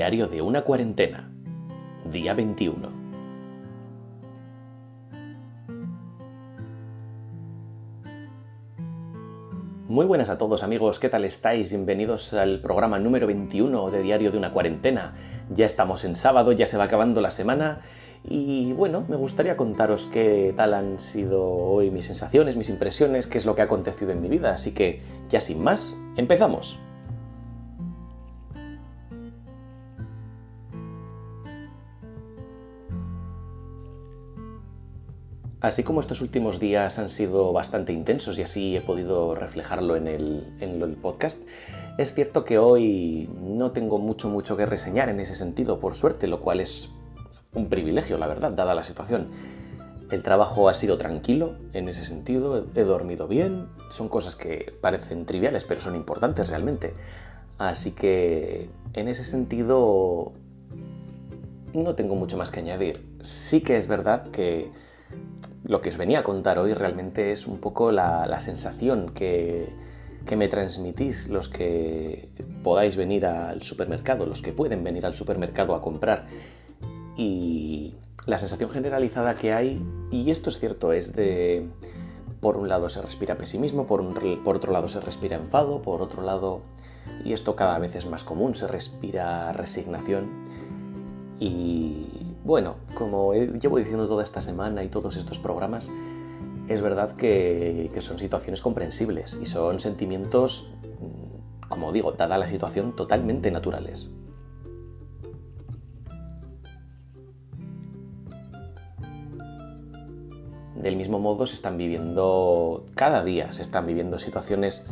[0.00, 1.30] Diario de una cuarentena.
[2.10, 2.88] Día 21.
[9.88, 11.68] Muy buenas a todos amigos, ¿qué tal estáis?
[11.68, 15.16] Bienvenidos al programa número 21 de Diario de una cuarentena.
[15.50, 17.82] Ya estamos en sábado, ya se va acabando la semana
[18.24, 23.36] y bueno, me gustaría contaros qué tal han sido hoy mis sensaciones, mis impresiones, qué
[23.36, 24.54] es lo que ha acontecido en mi vida.
[24.54, 26.78] Así que ya sin más, empezamos.
[35.60, 40.06] Así como estos últimos días han sido bastante intensos y así he podido reflejarlo en
[40.08, 41.38] el, podcast,
[41.98, 46.28] es cierto que hoy no tengo mucho, mucho que reseñar en ese sentido, por suerte,
[46.28, 46.88] lo cual es
[47.52, 49.28] un privilegio, la verdad, dada la situación.
[50.10, 55.26] El trabajo ha sido tranquilo en ese sentido, he dormido bien, son cosas que parecen
[55.26, 56.94] triviales, pero son importantes realmente.
[57.58, 60.32] Así que en ese sentido
[61.74, 63.06] no tengo mucho más que añadir.
[63.20, 64.70] Sí que es verdad que
[65.70, 69.68] lo que os venía a contar hoy realmente es un poco la, sensación que,
[70.26, 72.28] que, me transmitís los que
[72.64, 76.26] podáis venir al supermercado, los que pueden venir al supermercado a comprar.
[77.16, 77.94] Y
[78.26, 81.68] la sensación generalizada que hay, y esto es cierto, es de,
[82.40, 84.02] por un lado se respira pesimismo, por,
[84.42, 86.62] por otro lado se respira enfado, por otro lado,
[87.24, 90.48] y esto cada vez es más común, se respira resignación.
[91.38, 95.88] Y bueno, como llevo diciendo toda esta semana y todos estos programas,
[96.66, 102.96] es verdad que, son situaciones comprensibles y son sentimientos, mm, como digo, dada la situación,
[102.96, 104.10] totalmente naturales.
[110.74, 114.82] Del mismo modo se están viviendo, cada día se están viviendo situaciones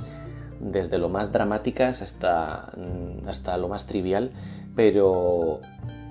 [0.60, 4.30] desde lo más dramáticas hasta, mm, hasta lo más trivial,
[4.76, 5.58] pero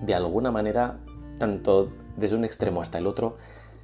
[0.02, 0.98] de alguna manera
[1.38, 3.38] tanto desde un extremo hasta el otro,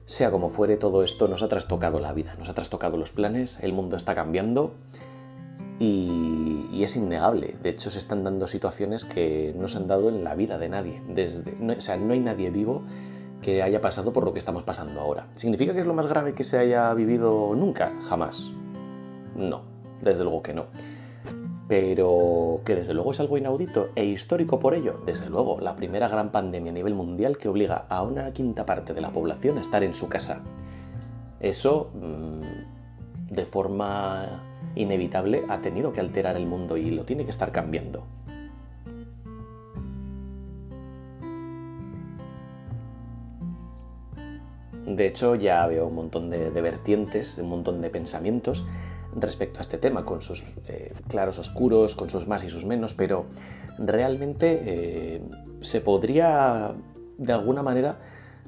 [0.05, 3.59] sea como fuere, todo esto nos ha trastocado la vida, nos ha trastocado los planes,
[3.61, 4.73] el mundo está cambiando
[5.79, 7.55] y, es innegable.
[7.63, 10.67] De hecho, se están dando situaciones que no se han dado en la vida de
[10.67, 11.01] nadie.
[11.77, 12.83] O sea, no hay nadie vivo
[13.41, 15.27] que haya pasado por lo que estamos pasando ahora.
[15.35, 17.93] ¿Significa que es lo más grave que se haya vivido nunca?
[18.09, 18.51] Jamás.
[19.37, 19.61] No,
[20.01, 20.65] desde luego que no
[21.67, 24.99] pero que desde luego es algo inaudito e histórico por ello.
[25.05, 28.93] Desde luego, la primera gran pandemia a nivel mundial que obliga a una quinta parte
[28.93, 30.41] de la población a estar en su casa.
[31.39, 34.43] Eso, mm, de forma
[34.75, 38.03] inevitable, ha tenido que alterar el mundo y lo tiene que estar cambiando.
[44.85, 48.63] De hecho, ya veo un montón de, de vertientes, un montón de pensamientos
[49.15, 52.93] respecto a este tema, con sus eh, claros oscuros, con sus más y sus menos,
[52.93, 53.25] pero
[53.77, 55.21] realmente eh,
[55.61, 56.73] se podría
[57.17, 57.97] de alguna manera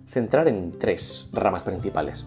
[0.08, 2.26] centrar en tres ramas principales.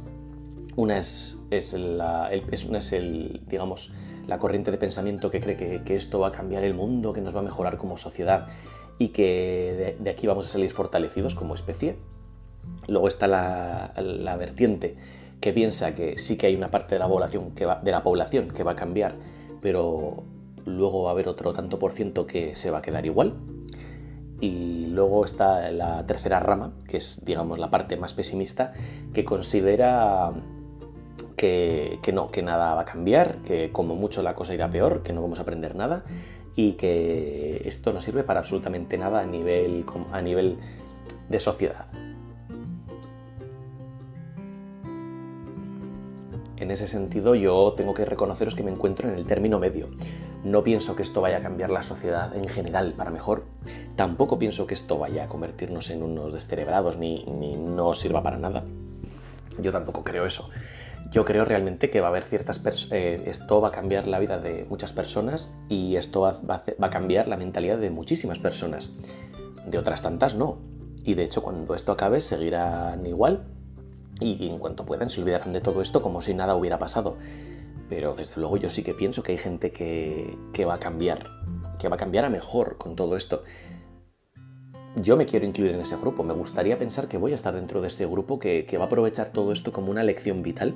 [0.77, 3.93] Una es, es, la, el, es, el, digamos,
[4.27, 7.35] la corriente de pensamiento que cree que, esto va a cambiar el mundo, que nos
[7.35, 8.49] va a mejorar como sociedad
[8.99, 11.97] y que de, aquí vamos a salir fortalecidos como especie.
[12.87, 14.97] Luego está la, la vertiente
[15.41, 18.03] que piensa que sí que hay una parte de la población que va, de la
[18.03, 19.15] población que va a cambiar,
[19.61, 20.25] pero
[20.65, 23.35] luego va a haber otro tanto por ciento que se va a quedar igual.
[24.41, 28.73] Y luego está la tercera rama, que es, digamos, la parte más pesimista,
[29.13, 30.33] que considera
[31.37, 35.03] que, que, no, que nada va a cambiar, que como mucho la cosa irá peor,
[35.03, 36.05] que no vamos a aprender nada
[36.55, 40.59] y que esto no sirve para absolutamente nada a nivel, a nivel
[41.29, 41.87] de sociedad.
[46.61, 49.89] En ese sentido yo tengo que reconoceros que me encuentro en el término medio.
[50.43, 53.45] No pienso que esto vaya a cambiar la sociedad en general para mejor.
[53.95, 58.39] Tampoco pienso que esto vaya a convertirnos en unos descerebrados ni, ni no sirva para
[58.39, 58.65] nada.
[59.61, 60.51] Yo tampoco creo eso.
[61.13, 62.61] Yo creo realmente que va a haber ciertas
[62.91, 66.91] eh, esto va a cambiar la vida de muchas personas y esto va, va a
[66.91, 68.91] cambiar la mentalidad de muchísimas personas.
[69.65, 70.59] De otras tantas no.
[71.05, 73.47] Y de hecho cuando esto acabe seguirán igual
[74.21, 77.17] y en cuanto puedan se olvidarán de todo esto como si nada hubiera pasado.
[77.89, 81.27] Pero desde luego yo sí que pienso que hay gente que, va a cambiar,
[81.79, 83.43] que va a cambiar a mejor con todo esto.
[84.97, 87.81] Yo me quiero incluir en ese grupo, me gustaría pensar que voy a estar dentro
[87.81, 90.75] de ese grupo que, va a aprovechar todo esto como una lección vital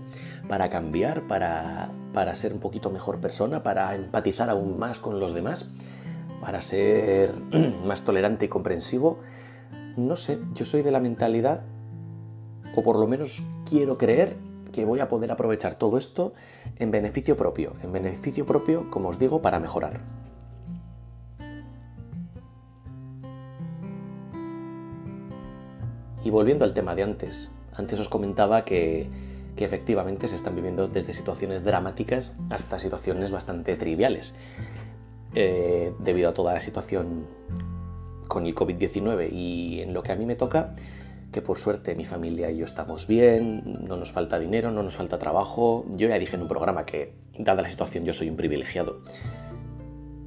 [0.48, 5.34] para cambiar, para, para ser un poquito mejor persona, para empatizar aún más con los
[5.34, 5.68] demás,
[6.40, 7.34] para ser
[7.84, 9.18] más tolerante y comprensivo.
[9.96, 11.62] No sé, yo soy de la mentalidad
[12.74, 14.36] o por lo menos quiero creer
[14.72, 16.32] que voy a poder aprovechar todo esto
[16.78, 20.00] en beneficio propio, en beneficio propio, como os digo, para mejorar.
[26.24, 29.08] Y volviendo al tema de antes, antes os comentaba que,
[29.56, 34.34] efectivamente se están viviendo desde situaciones dramáticas hasta situaciones bastante triviales.
[35.36, 37.26] Eh, debido a toda la situación
[38.26, 40.74] con el COVID-19 y en lo que a mí me toca,
[41.32, 44.94] que por suerte mi familia y yo estamos bien, no nos falta dinero, no nos
[44.94, 45.84] falta trabajo.
[45.96, 49.00] Yo ya dije en un programa que, dada la situación, yo soy un privilegiado.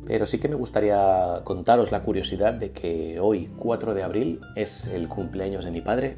[0.07, 4.87] Pero sí que me gustaría contaros la curiosidad de que hoy, 4 de abril, es
[4.87, 6.17] el cumpleaños de mi padre.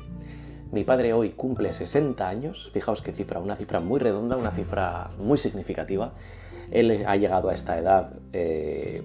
[0.71, 5.11] Mi padre hoy cumple 60 años, fijaos qué cifra, una cifra muy redonda, una cifra
[5.17, 6.13] muy significativa.
[6.71, 9.03] Él ha llegado a esta edad eh,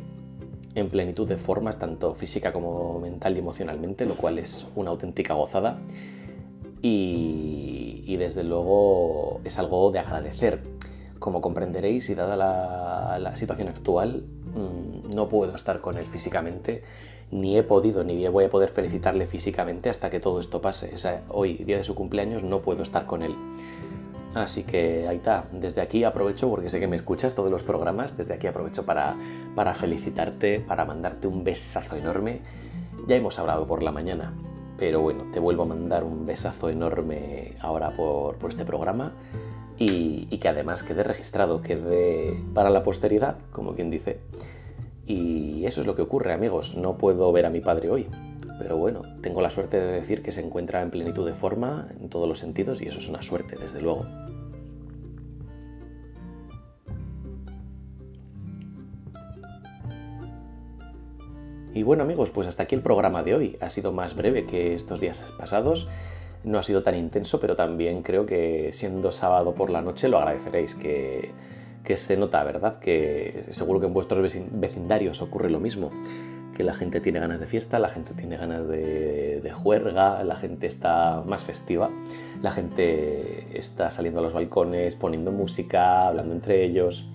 [0.75, 5.35] en plenitud de formas, tanto física como mental y emocionalmente, lo cual es una auténtica
[5.35, 5.79] gozada.
[6.81, 10.61] Y, desde luego es algo de agradecer.
[11.19, 14.25] Como comprenderéis, y dada la, situación actual,
[14.55, 16.83] mm, no puedo estar con él físicamente,
[17.31, 20.93] ni he podido, ni voy a poder felicitarle físicamente hasta que todo esto pase.
[20.95, 23.35] O sea, hoy, día de su cumpleaños, no puedo estar con él.
[24.35, 28.35] Así que está, desde aquí aprovecho, porque sé que me escuchas todos los programas, desde
[28.35, 29.15] aquí aprovecho para,
[29.55, 32.41] para felicitarte, para mandarte un besazo enorme.
[33.07, 34.33] Ya hemos hablado por la mañana,
[34.79, 39.13] pero bueno, te vuelvo a mandar un besazo enorme ahora por, por este programa
[39.77, 44.21] y, y, que además quede registrado, quede para la posteridad, como quien dice.
[45.07, 46.75] Y eso es lo que ocurre, amigos.
[46.75, 48.07] No puedo ver a mi padre hoy,
[48.59, 52.09] pero bueno, tengo la suerte de decir que se encuentra en plenitud de forma en
[52.09, 54.07] todos los sentidos y eso es una suerte, desde luego.
[61.75, 63.57] Y bueno amigos, pues hasta aquí el programa de hoy.
[63.61, 65.89] Ha sido más breve que estos días pasados.
[66.45, 70.19] No ha sido tan intenso, pero también creo que siendo sábado por la noche lo
[70.19, 71.31] agradeceréis, que,
[71.97, 72.79] se nota, ¿verdad?
[72.79, 75.91] Que seguro que en vuestros vecindarios ocurre lo mismo
[76.55, 80.67] que la gente tiene ganas de fiesta, la gente tiene ganas de, juerga, la gente
[80.67, 81.91] está más festiva,
[82.43, 87.07] la gente está saliendo a los balcones, poniendo música, hablando entre ellos.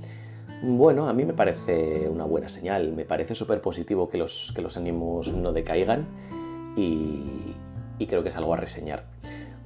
[0.63, 4.61] Bueno, a mí me parece una buena señal, me parece súper positivo que los, que
[4.61, 6.05] los ánimos no decaigan
[6.75, 7.55] y,
[8.07, 9.03] creo que es algo a reseñar.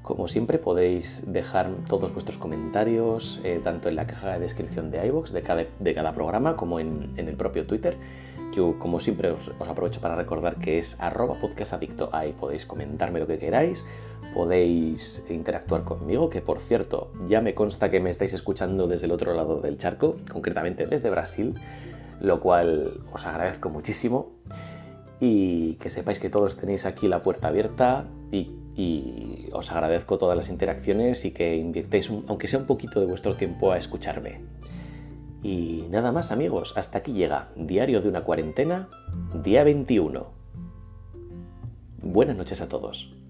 [0.01, 5.05] Como siempre podéis dejar todos vuestros comentarios eh, tanto en la caja de descripción de
[5.07, 7.95] iVoox de cada, de cada programa como en, en el propio Twitter
[8.51, 12.09] yo, como siempre, os, aprovecho para recordar que es arroba podcastadicto.
[12.11, 13.85] Ahí podéis comentarme lo que queráis,
[14.33, 19.11] podéis interactuar conmigo, que por cierto, ya me consta que me estáis escuchando desde el
[19.11, 21.55] otro lado del charco, concretamente desde Brasil,
[22.19, 24.31] lo cual os agradezco muchísimo.
[25.19, 28.57] Y que sepáis que todos tenéis aquí la puerta abierta y,
[29.53, 33.71] os agradezco todas las interacciones y que invirtéis, aunque sea un poquito de vuestro tiempo,
[33.71, 34.41] a escucharme.
[35.43, 38.89] Y nada más amigos, hasta aquí llega Diario de una cuarentena,
[39.43, 40.27] día 21.
[42.03, 43.20] Buenas noches a todos.